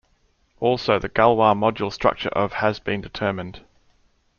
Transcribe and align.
Also, 0.59 0.97
the 0.97 1.09
Galois 1.09 1.53
module 1.55 1.93
structure 1.93 2.29
of 2.29 2.53
has 2.53 2.79
been 2.79 3.01
determined. 3.01 3.63